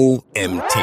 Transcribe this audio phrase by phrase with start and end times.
[0.00, 0.78] OMT.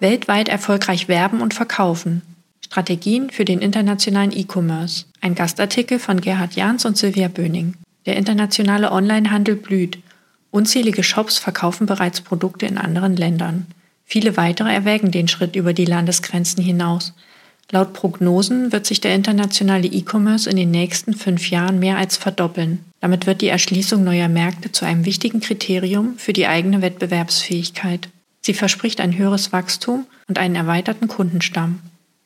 [0.00, 2.20] Weltweit erfolgreich werben und verkaufen.
[2.62, 5.06] Strategien für den internationalen E-Commerce.
[5.22, 7.72] Ein Gastartikel von Gerhard Jahns und Silvia Böning.
[8.04, 9.98] Der internationale Onlinehandel blüht.
[10.50, 13.64] Unzählige Shops verkaufen bereits Produkte in anderen Ländern.
[14.04, 17.14] Viele weitere erwägen den Schritt über die Landesgrenzen hinaus.
[17.70, 22.84] Laut Prognosen wird sich der internationale E-Commerce in den nächsten fünf Jahren mehr als verdoppeln.
[23.00, 28.08] Damit wird die Erschließung neuer Märkte zu einem wichtigen Kriterium für die eigene Wettbewerbsfähigkeit.
[28.42, 31.80] Sie verspricht ein höheres Wachstum und einen erweiterten Kundenstamm.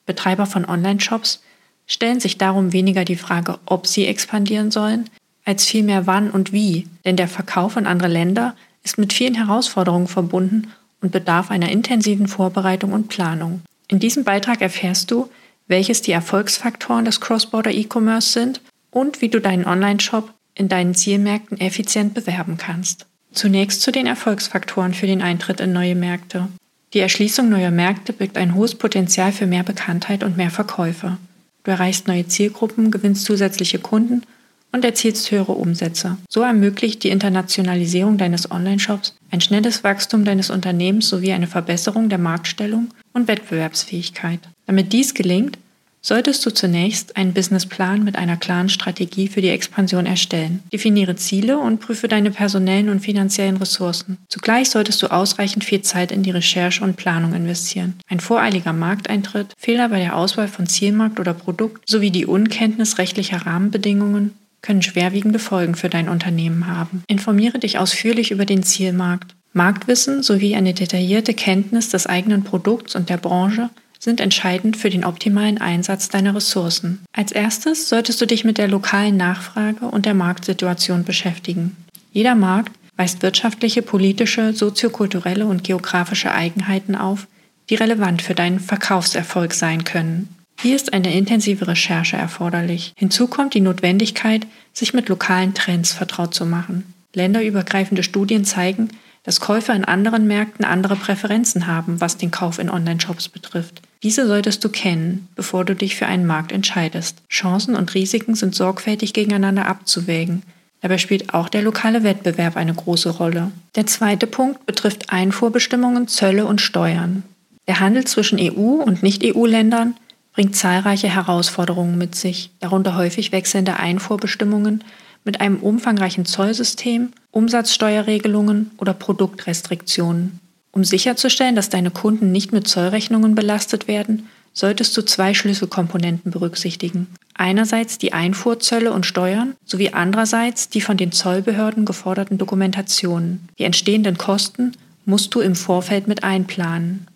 [0.07, 1.43] Betreiber von Online-Shops
[1.87, 5.09] stellen sich darum weniger die Frage, ob sie expandieren sollen,
[5.45, 10.09] als vielmehr wann und wie, denn der Verkauf in andere Länder ist mit vielen Herausforderungen
[10.09, 13.63] verbunden und bedarf einer intensiven Vorbereitung und Planung.
[13.89, 15.31] In diesem Beitrag erfährst du,
[15.67, 18.61] welches die Erfolgsfaktoren des Cross-Border E-Commerce sind
[18.91, 23.07] und wie du deinen Online-Shop in deinen Zielmärkten effizient bewerben kannst.
[23.33, 26.49] Zunächst zu den Erfolgsfaktoren für den Eintritt in neue Märkte.
[26.93, 31.17] Die Erschließung neuer Märkte birgt ein hohes Potenzial für mehr Bekanntheit und mehr Verkäufe.
[31.65, 34.23] Du erreichst neue Zielgruppen, gewinnst zusätzliche Kunden
[34.71, 36.17] und erzielst höhere Umsätze.
[36.29, 42.19] So ermöglicht die Internationalisierung deines Online-Shops ein schnelles Wachstum deines Unternehmens sowie eine Verbesserung der
[42.19, 44.41] Marktstellung und Wettbewerbsfähigkeit.
[44.67, 45.59] Damit dies gelingt,
[46.05, 50.63] solltest du zunächst einen Businessplan mit einer klaren Strategie für die Expansion erstellen.
[50.71, 54.19] Definiere Ziele und prüfe deine personellen und finanziellen Ressourcen.
[54.29, 57.95] Zugleich solltest du ausreichend viel Zeit in die Recherche und Planung investieren.
[58.07, 63.39] Ein voreiliger Markteintritt, Fehler bei der Auswahl von Zielmarkt oder Produkt sowie die Unkenntnis rechtlicher
[63.47, 67.03] Rahmenbedingungen können schwerwiegende Folgen für dein Unternehmen haben.
[67.07, 69.35] Informiere dich ausführlich über den Zielmarkt.
[69.53, 73.71] Marktwissen sowie eine detaillierte Kenntnis des eigenen Produkts und der Branche
[74.05, 77.01] sind entscheidend für den optimalen Einsatz deiner Ressourcen.
[77.13, 81.75] Als erstes solltest du dich mit der lokalen Nachfrage und der Marktsituation beschäftigen.
[82.13, 87.27] Jeder Markt weist wirtschaftliche, politische, soziokulturelle und geografische Eigenheiten auf,
[87.71, 90.29] die relevant für deinen Verkaufserfolg sein können.
[90.61, 92.93] Hier ist eine intensive Recherche erforderlich.
[92.97, 96.95] Hinzu kommt die Notwendigkeit, sich mit lokalen Trends vertraut zu machen.
[97.15, 98.89] Länderübergreifende Studien zeigen,
[99.25, 103.81] dass Käufer in anderen Märkten andere Präferenzen haben, was den Kauf in Online-Shops betrifft.
[104.03, 107.23] Diese solltest du kennen, bevor du dich für einen Markt entscheidest.
[107.31, 110.43] Chancen und Risiken sind sorgfältig gegeneinander abzuwägen.
[110.83, 113.53] Dabei spielt auch der lokale Wettbewerb eine große Rolle.
[113.75, 117.23] Der zweite Punkt betrifft Einfuhrbestimmungen, Zölle und Steuern.
[117.67, 119.97] Der Handel zwischen EU- und Nicht-EU-Ländern
[120.35, 124.85] bringt zahlreiche Herausforderungen mit sich, darunter häufig wechselnde Einfuhrbestimmungen
[125.25, 130.39] mit einem umfangreichen Zollsystem, Umsatzsteuerregelungen oder Produktrestriktionen.
[130.75, 137.07] Um sicherzustellen, dass deine Kunden nicht mit Zollrechnungen belastet werden, solltest du zwei Schlüsselkomponenten berücksichtigen.
[137.35, 143.49] Einerseits die Einfuhrzölle und Steuern sowie andererseits die von den Zollbehörden geforderten Dokumentationen.
[143.57, 144.73] Die entstehenden Kosten
[145.05, 147.07] musst du im Vorfeld mit einplanen.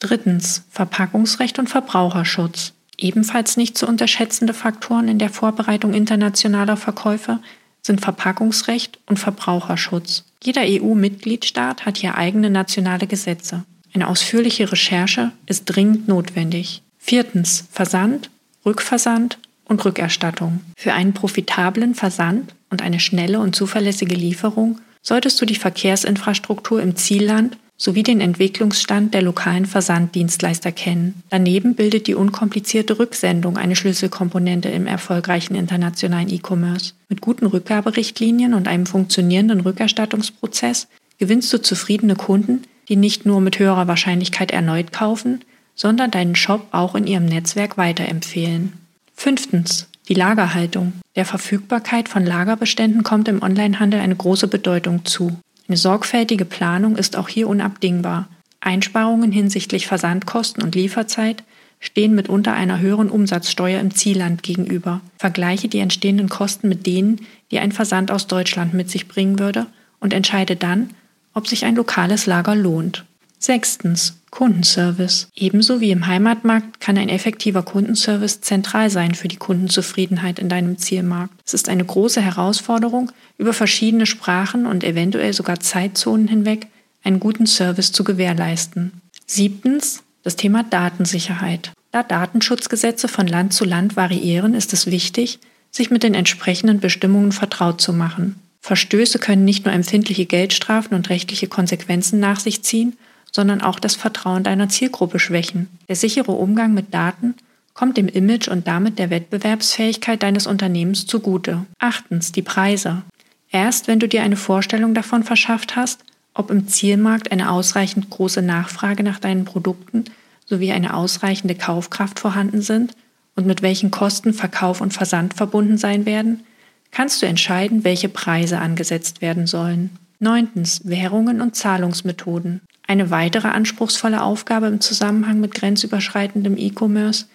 [0.00, 2.72] Drittens Verpackungsrecht und Verbraucherschutz.
[2.98, 7.38] Ebenfalls nicht zu unterschätzende Faktoren in der Vorbereitung internationaler Verkäufe
[7.84, 10.24] sind Verpackungsrecht und Verbraucherschutz.
[10.42, 13.64] Jeder EU-Mitgliedstaat hat hier eigene nationale Gesetze.
[13.92, 16.82] Eine ausführliche Recherche ist dringend notwendig.
[16.98, 18.30] Viertens Versand,
[18.66, 20.60] Rückversand und Rückerstattung.
[20.76, 26.96] Für einen profitablen Versand und eine schnelle und zuverlässige Lieferung solltest du die Verkehrsinfrastruktur im
[26.96, 31.22] Zielland sowie den Entwicklungsstand der lokalen Versanddienstleister kennen.
[31.30, 36.92] Daneben bildet die unkomplizierte Rücksendung eine Schlüsselkomponente im erfolgreichen internationalen E-Commerce.
[37.08, 43.58] Mit guten Rückgaberichtlinien und einem funktionierenden Rückerstattungsprozess gewinnst du zufriedene Kunden, die nicht nur mit
[43.58, 45.40] höherer Wahrscheinlichkeit erneut kaufen,
[45.74, 48.74] sondern deinen Shop auch in ihrem Netzwerk weiterempfehlen.
[49.14, 49.88] Fünftens.
[50.08, 50.92] Die Lagerhaltung.
[51.16, 55.38] Der Verfügbarkeit von Lagerbeständen kommt im Onlinehandel eine große Bedeutung zu.
[55.66, 58.28] Eine sorgfältige Planung ist auch hier unabdingbar.
[58.60, 61.44] Einsparungen hinsichtlich Versandkosten und Lieferzeit
[61.80, 65.00] stehen mitunter einer höheren Umsatzsteuer im Zielland gegenüber.
[65.18, 67.20] Vergleiche die entstehenden Kosten mit denen,
[67.50, 69.66] die ein Versand aus Deutschland mit sich bringen würde
[70.00, 70.90] und entscheide dann,
[71.34, 73.04] ob sich ein lokales Lager lohnt.
[73.38, 74.18] Sechstens.
[74.34, 75.28] Kundenservice.
[75.36, 80.76] Ebenso wie im Heimatmarkt kann ein effektiver Kundenservice zentral sein für die Kundenzufriedenheit in deinem
[80.76, 81.34] Zielmarkt.
[81.46, 86.66] Es ist eine große Herausforderung, über verschiedene Sprachen und eventuell sogar Zeitzonen hinweg
[87.04, 89.00] einen guten Service zu gewährleisten.
[89.24, 90.02] Siebtens.
[90.24, 91.72] Das Thema Datensicherheit.
[91.92, 95.38] Da Datenschutzgesetze von Land zu Land variieren, ist es wichtig,
[95.70, 98.36] sich mit den entsprechenden Bestimmungen vertraut zu machen.
[98.62, 102.96] Verstöße können nicht nur empfindliche Geldstrafen und rechtliche Konsequenzen nach sich ziehen,
[103.34, 105.68] sondern auch das Vertrauen deiner Zielgruppe schwächen.
[105.88, 107.34] Der sichere Umgang mit Daten
[107.74, 111.66] kommt dem Image und damit der Wettbewerbsfähigkeit deines Unternehmens zugute.
[111.80, 113.02] Achtens, die Preise.
[113.50, 118.40] Erst wenn du dir eine Vorstellung davon verschafft hast, ob im Zielmarkt eine ausreichend große
[118.40, 120.04] Nachfrage nach deinen Produkten
[120.46, 122.94] sowie eine ausreichende Kaufkraft vorhanden sind
[123.34, 126.44] und mit welchen Kosten Verkauf und Versand verbunden sein werden,
[126.92, 129.90] kannst du entscheiden, welche Preise angesetzt werden sollen.
[130.20, 130.82] Neuntens.
[130.84, 132.60] Währungen und Zahlungsmethoden.
[132.86, 137.26] Eine weitere anspruchsvolle Aufgabe im Zusammenhang mit grenzüberschreitendem E-Commerce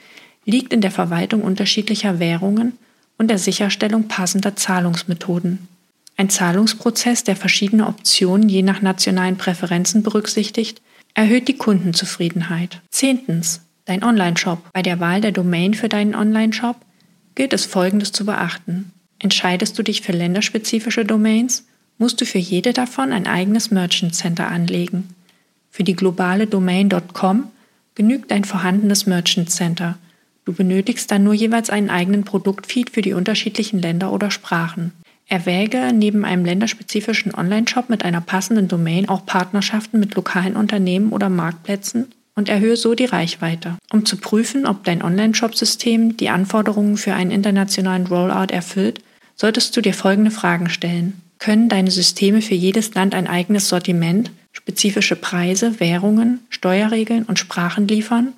[0.46, 2.74] liegt in der Verwaltung unterschiedlicher Währungen
[3.18, 5.68] und der Sicherstellung passender Zahlungsmethoden.
[6.18, 10.82] Ein Zahlungsprozess, der verschiedene Optionen je nach nationalen Präferenzen berücksichtigt,
[11.14, 12.82] erhöht die Kundenzufriedenheit.
[12.90, 13.62] Zehntens.
[13.86, 14.70] Dein Online-Shop.
[14.74, 16.76] Bei der Wahl der Domain für deinen Online-Shop
[17.36, 18.92] gilt es Folgendes zu beachten.
[19.18, 21.66] Entscheidest du dich für länderspezifische Domains,
[21.98, 25.16] musst du für jede davon ein eigenes Merchant Center anlegen.
[25.70, 27.48] Für die globale Domain.com
[27.96, 29.98] genügt ein vorhandenes Merchant Center.
[30.46, 34.94] Du benötigst dann nur jeweils einen eigenen Produktfeed für die unterschiedlichen Länder oder Sprachen.
[35.28, 41.30] Erwäge neben einem länderspezifischen Online-Shop mit einer passenden Domain auch Partnerschaften mit lokalen Unternehmen oder
[41.30, 43.76] Marktplätzen und erhöhe so die Reichweite.
[43.92, 49.02] Um zu prüfen, ob dein Online-Shop-System die Anforderungen für einen internationalen Rollout erfüllt,
[49.36, 51.22] solltest du dir folgende Fragen stellen.
[51.38, 54.32] Können deine Systeme für jedes Land ein eigenes Sortiment,
[54.70, 58.34] spezifische Preise, Währungen, Steuerregeln und Sprachen liefern?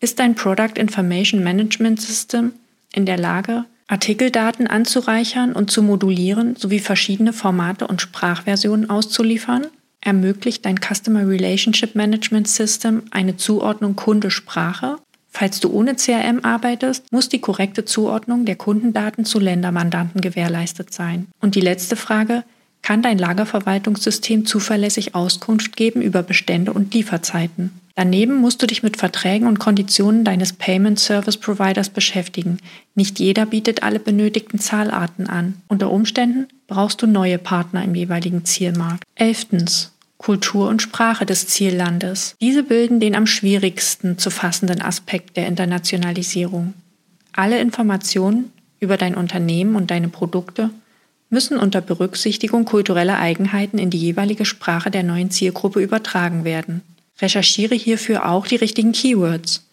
[0.00, 2.50] Ist dein Product Information Management System
[2.92, 9.68] in der Lage, Artikeldaten anzureichern und zu modulieren sowie verschiedene Formate und Sprachversionen auszuliefern?
[10.00, 14.96] ermöglicht dein Customer Relationship Management System eine Zuordnung Kunde-Sprache.
[15.30, 21.28] Falls du ohne CRM arbeitest, muss die korrekte Zuordnung der Kundendaten zu Ländermandanten gewährleistet sein.
[21.40, 22.44] Und die letzte Frage,
[22.86, 27.72] kann dein Lagerverwaltungssystem zuverlässig Auskunft geben über Bestände und Lieferzeiten?
[27.96, 32.58] Daneben musst du dich mit Verträgen und Konditionen deines Payment Service Providers beschäftigen.
[32.94, 35.54] Nicht jeder bietet alle benötigten Zahlarten an.
[35.66, 39.02] Unter Umständen brauchst du neue Partner im jeweiligen Zielmarkt.
[39.16, 39.90] Elftens.
[40.16, 42.36] Kultur und Sprache des Ziellandes.
[42.40, 46.74] Diese bilden den am schwierigsten zu fassenden Aspekt der Internationalisierung.
[47.32, 50.70] Alle Informationen über dein Unternehmen und deine Produkte
[51.28, 56.82] müssen unter Berücksichtigung kultureller Eigenheiten in die jeweilige Sprache der neuen Zielgruppe übertragen werden.
[57.20, 59.64] Recherchiere hierfür auch die richtigen Keywords.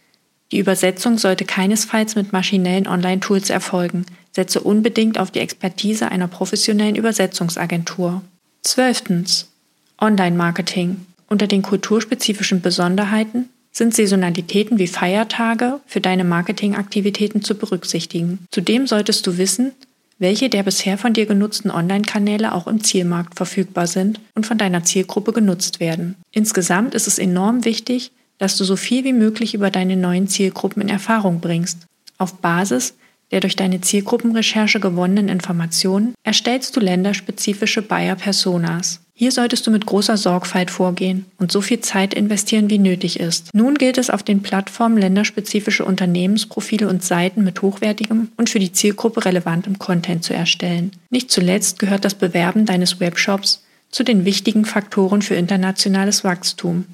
[0.52, 4.06] Die Übersetzung sollte keinesfalls mit maschinellen Online-Tools erfolgen.
[4.32, 8.22] Setze unbedingt auf die Expertise einer professionellen Übersetzungsagentur.
[8.62, 9.50] Zwölftens.
[10.00, 11.06] Online-Marketing.
[11.28, 18.46] Unter den kulturspezifischen Besonderheiten sind Saisonalitäten wie Feiertage für deine Marketingaktivitäten zu berücksichtigen.
[18.52, 19.72] Zudem solltest du wissen,
[20.24, 24.84] welche der bisher von dir genutzten Online-Kanäle auch im Zielmarkt verfügbar sind und von deiner
[24.84, 26.16] Zielgruppe genutzt werden.
[26.32, 30.82] Insgesamt ist es enorm wichtig, dass du so viel wie möglich über deine neuen Zielgruppen
[30.82, 31.86] in Erfahrung bringst.
[32.18, 32.96] Auf Basis
[33.34, 39.03] der durch deine Zielgruppenrecherche gewonnenen Informationen erstellst du länderspezifische Buyer-Personas.
[39.16, 43.54] Hier solltest du mit großer Sorgfalt vorgehen und so viel Zeit investieren, wie nötig ist.
[43.54, 48.72] Nun gilt es auf den Plattformen länderspezifische Unternehmensprofile und Seiten mit hochwertigem und für die
[48.72, 50.92] Zielgruppe relevantem Content zu erstellen.
[51.12, 56.86] Nicht zuletzt gehört das Bewerben deines Webshops zu den wichtigen Faktoren für internationales Wachstum.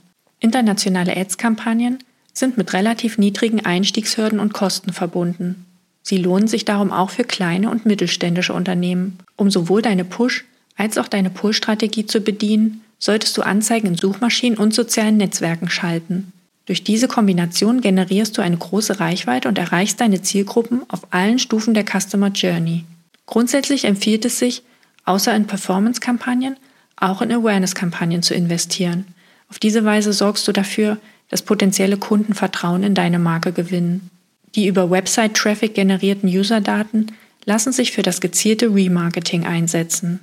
[0.42, 2.00] Internationale Ads-Kampagnen
[2.34, 5.66] sind mit relativ niedrigen Einstiegshürden und Kosten verbunden.
[6.02, 10.44] Sie lohnen sich darum auch für kleine und mittelständische Unternehmen, um sowohl deine Push-
[10.80, 16.32] als auch deine Pull-Strategie zu bedienen, solltest du Anzeigen in Suchmaschinen und sozialen Netzwerken schalten.
[16.66, 21.74] Durch diese Kombination generierst du eine große Reichweite und erreichst deine Zielgruppen auf allen Stufen
[21.74, 22.86] der Customer Journey.
[23.26, 24.64] Grundsätzlich empfiehlt es sich,
[25.04, 26.56] außer in Performance-Kampagnen,
[26.96, 29.06] auch in Awareness-Kampagnen zu investieren.
[29.50, 30.98] Auf diese Weise sorgst du dafür,
[31.30, 34.10] dass potenzielle Kunden Vertrauen in deine Marke gewinnen.
[34.56, 37.08] Die über Website-Traffic generierten User-Daten
[37.46, 40.20] lassen sich für das gezielte Remarketing einsetzen.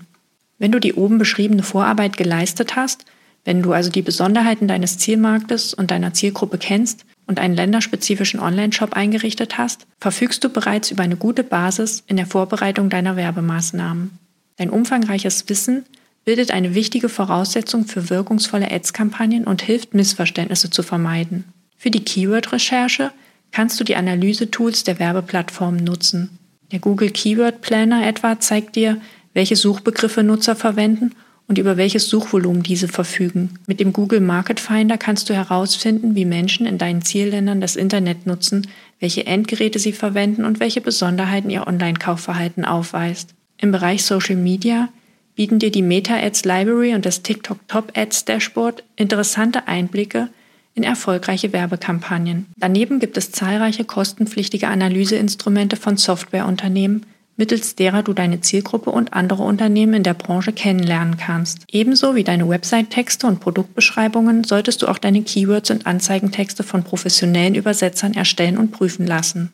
[0.59, 3.05] Wenn du die oben beschriebene Vorarbeit geleistet hast,
[3.45, 8.95] wenn du also die Besonderheiten deines Zielmarktes und deiner Zielgruppe kennst und einen länderspezifischen Online-Shop
[8.95, 14.19] eingerichtet hast, verfügst du bereits über eine gute Basis in der Vorbereitung deiner Werbemaßnahmen.
[14.57, 15.85] Dein umfangreiches Wissen
[16.25, 21.45] bildet eine wichtige Voraussetzung für wirkungsvolle Ads-Kampagnen und hilft, Missverständnisse zu vermeiden.
[21.77, 23.13] Für die Keyword-Recherche
[23.53, 26.39] kannst du die Analyse-Tools der Werbeplattformen nutzen.
[26.73, 29.01] Der Google Keyword Planner etwa zeigt dir,
[29.37, 31.15] welche Suchbegriffe Nutzer verwenden
[31.47, 33.59] und über welches Suchvolumen diese verfügen.
[33.67, 38.27] Mit dem Google Market Finder kannst du herausfinden, wie Menschen in deinen Zielländern das Internet
[38.27, 38.67] nutzen,
[38.99, 43.35] welche Endgeräte sie verwenden und welche Besonderheiten ihr Online-Kaufverhalten aufweist.
[43.59, 44.89] Im Bereich Social Media
[45.35, 50.31] bieten dir die Meta-Ads Library und das TikTok Top Ads Dashboard interessante Einblicke
[50.75, 52.47] in erfolgreiche Werbekampagnen.
[52.57, 57.05] Daneben gibt es zahlreiche kostenpflichtige Analyseinstrumente von Softwareunternehmen,
[57.37, 61.65] mittels derer du deine Zielgruppe und andere Unternehmen in der Branche kennenlernen kannst.
[61.71, 67.55] Ebenso wie deine Website-Texte und Produktbeschreibungen solltest du auch deine Keywords und Anzeigentexte von professionellen
[67.55, 69.53] Übersetzern erstellen und prüfen lassen.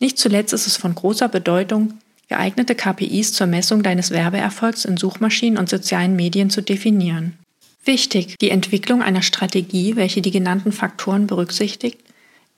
[0.00, 1.94] Nicht zuletzt ist es von großer Bedeutung,
[2.28, 7.34] geeignete KPIs zur Messung deines Werbeerfolgs in Suchmaschinen und sozialen Medien zu definieren.
[7.84, 11.98] Wichtig, die Entwicklung einer Strategie, welche die genannten Faktoren berücksichtigt,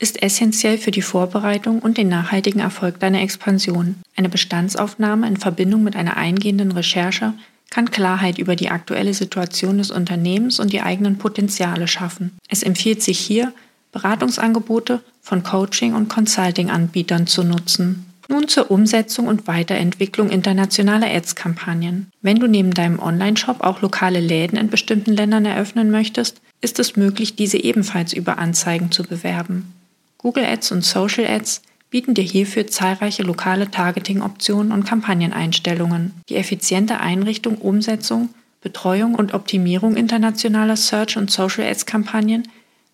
[0.01, 3.95] ist essentiell für die Vorbereitung und den nachhaltigen Erfolg deiner Expansion.
[4.15, 7.33] Eine Bestandsaufnahme in Verbindung mit einer eingehenden Recherche
[7.69, 12.31] kann Klarheit über die aktuelle Situation des Unternehmens und die eigenen Potenziale schaffen.
[12.49, 13.53] Es empfiehlt sich hier,
[13.91, 18.07] Beratungsangebote von Coaching- und Consulting-Anbietern zu nutzen.
[18.27, 22.09] Nun zur Umsetzung und Weiterentwicklung internationaler Ads-Kampagnen.
[22.21, 26.95] Wenn du neben deinem Online-Shop auch lokale Läden in bestimmten Ländern eröffnen möchtest, ist es
[26.95, 29.73] möglich, diese ebenfalls über Anzeigen zu bewerben.
[30.21, 36.13] Google Ads und Social Ads bieten dir hierfür zahlreiche lokale Targeting-Optionen und Kampagneneinstellungen.
[36.29, 38.29] Die effiziente Einrichtung, Umsetzung,
[38.61, 42.47] Betreuung und Optimierung internationaler Search- und Social Ads-Kampagnen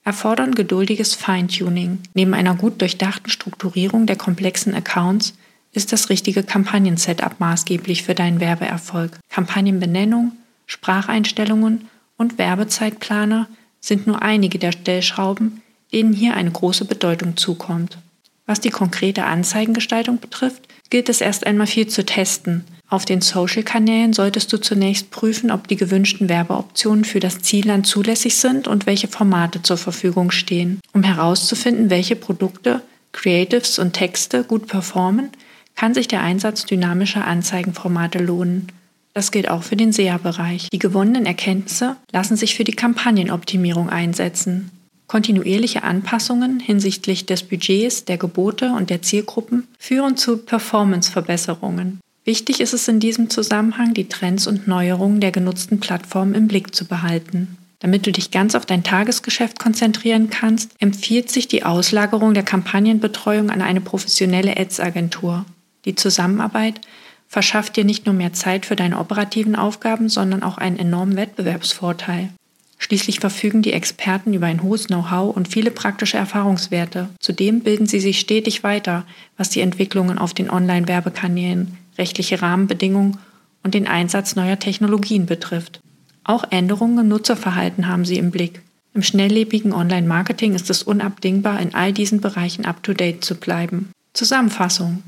[0.06, 2.00] erfordern geduldiges Feintuning.
[2.14, 5.34] Neben einer gut durchdachten Strukturierung der komplexen Accounts
[5.74, 9.20] ist das richtige Kampagnen-Setup maßgeblich für deinen Werbeerfolg.
[9.30, 10.32] Kampagnenbenennung,
[10.66, 13.50] Spracheinstellungen und Werbezeitplaner
[13.82, 17.98] sind nur einige der Stellschrauben, denen hier eine große Bedeutung zukommt.
[18.46, 24.14] Was die konkrete Anzeigengestaltung betrifft, gilt es erst einmal viel zu testen, auf den Social-Kanälen
[24.14, 29.10] solltest du zunächst prüfen, ob die gewünschten Werbeoptionen für das Zielland zulässig sind und welche
[29.10, 30.80] Formate zur Verfügung stehen.
[30.94, 35.32] Um herauszufinden, welche Produkte, Creatives und Texte gut performen,
[35.76, 38.68] kann sich der Einsatz dynamischer Anzeigenformate lohnen.
[39.14, 40.70] Das gilt auch für den SEA-Bereich.
[40.72, 44.72] Die gewonnenen Erkenntnisse lassen sich für die Kampagnenoptimierung einsetzen.
[45.08, 52.02] Kontinuierliche Anpassungen hinsichtlich des Budgets, der Gebote und der Zielgruppen führen zu Performance-Verbesserungen.
[52.26, 56.76] Wichtig ist es in diesem Zusammenhang, die Trends und Neuerungen der genutzten Plattformen im Blick
[56.76, 57.58] zu behalten.
[57.80, 63.50] Damit du dich ganz auf dein Tagesgeschäft konzentrieren kannst, empfiehlt sich die Auslagerung der Kampagnenbetreuung
[63.50, 65.46] an eine professionelle Ads-Agentur.
[65.86, 66.82] Die Zusammenarbeit
[67.30, 72.30] verschafft dir nicht nur mehr Zeit für deine operativen Aufgaben, sondern auch einen enormen Wettbewerbsvorteil.
[72.78, 77.10] Schließlich verfügen die Experten über ein hohes Know-how und viele praktische Erfahrungswerte.
[77.20, 79.06] Zudem bilden sie sich stetig weiter,
[79.36, 83.18] was die Entwicklungen auf den Online-Werbekanälen rechtliche Rahmenbedingungen
[83.64, 85.80] und den Einsatz neuer Technologien betrifft.
[86.24, 88.62] Auch Änderungen im Nutzerverhalten haben sie im Blick.
[88.94, 93.92] Im schnelllebigen Online-Marketing ist es unabdingbar, in all diesen Bereichen up-to-date zu bleiben.
[94.14, 95.04] Zusammenfassung.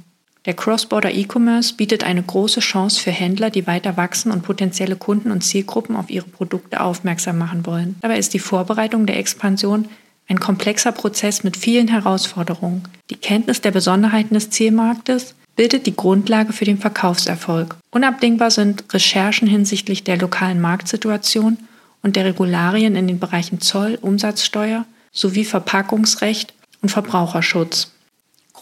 [0.45, 5.31] Der Cross-Border E-Commerce bietet eine große Chance für Händler, die weiter wachsen und potenzielle Kunden
[5.31, 7.95] und Zielgruppen auf ihre Produkte aufmerksam machen wollen.
[8.01, 9.89] Dabei ist die Vorbereitung der Expansion
[10.29, 12.83] ein komplexer Prozess mit vielen Herausforderungen.
[13.09, 17.75] Die Kenntnis der Besonderheiten des Zielmarktes bildet die Grundlage für den Verkaufserfolg.
[17.91, 21.57] Unabdingbar sind Recherchen hinsichtlich der lokalen Marktsituation
[22.01, 27.91] und der Regularien in den Bereichen Zoll, Umsatzsteuer sowie Verpackungsrecht und Verbraucherschutz.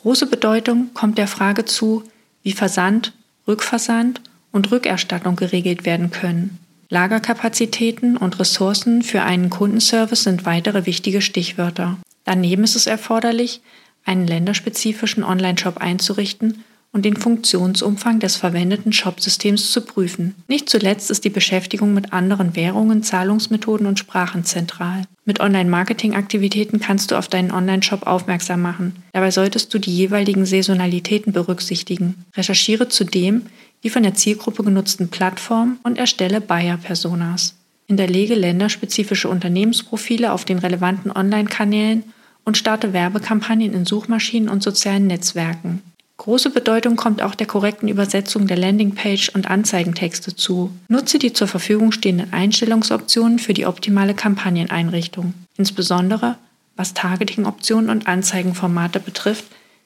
[0.02, 2.04] Große Bedeutung kommt der Frage zu,
[2.44, 3.14] wie Versand,
[3.48, 6.60] Rückversand und Rückerstattung geregelt werden können.
[6.90, 11.98] Lagerkapazitäten und Ressourcen für einen Kundenservice sind weitere wichtige Stichwörter.
[12.26, 13.62] Daneben ist es erforderlich,
[14.06, 16.64] einen länderspezifischen Online-Shop einzurichten
[16.98, 20.34] und den Funktionsumfang des verwendeten Shopsystems zu prüfen.
[20.48, 25.04] Nicht zuletzt ist die Beschäftigung mit anderen Währungen, Zahlungsmethoden und Sprachen zentral.
[25.24, 28.96] Mit Online-Marketing-Aktivitäten kannst du auf deinen Online-Shop aufmerksam machen.
[29.14, 32.26] Dabei solltest du die jeweiligen Saisonalitäten berücksichtigen.
[32.36, 33.44] Recherchiere zudem
[33.84, 37.54] die von der Zielgruppe genutzten Plattformen und erstelle Buyer-Personas.
[37.86, 42.06] Hinterlege länderspezifische Unternehmensprofile auf den relevanten Online-Kanälen
[42.44, 45.84] und starte Werbekampagnen in Suchmaschinen und sozialen Netzwerken.
[46.18, 50.72] Große Bedeutung kommt auch der korrekten Übersetzung der Landingpage und Anzeigentexte zu.
[50.88, 55.34] Nutze die zur Verfügung stehenden Einstellungsoptionen für die optimale Kampagneneinrichtung.
[55.58, 56.38] Insbesondere
[56.78, 59.46] was Targeting-Optionen und Anzeigenformate betrifft,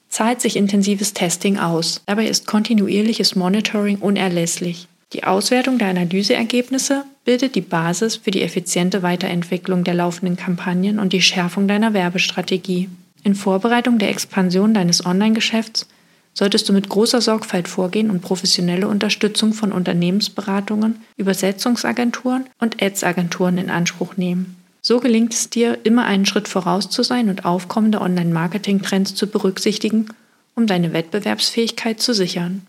[0.10, 2.02] zahlt sich intensives Testing aus.
[2.06, 4.88] Dabei ist kontinuierliches Monitoring unerlässlich.
[5.14, 11.14] Die Auswertung der Analyseergebnisse bildet die Basis für die effiziente Weiterentwicklung der laufenden Kampagnen und
[11.14, 12.90] die Schärfung deiner Werbestrategie.
[13.24, 15.88] In Vorbereitung der Expansion deines Online-Geschäfts
[16.34, 23.70] solltest du mit großer Sorgfalt vorgehen und professionelle Unterstützung von Unternehmensberatungen, Übersetzungsagenturen und Ads-Agenturen in
[23.70, 24.56] Anspruch nehmen.
[24.82, 30.08] So gelingt es dir, immer einen Schritt voraus zu sein und aufkommende Online-Marketing-Trends zu berücksichtigen,
[30.56, 32.66] um deine Wettbewerbsfähigkeit zu sichern.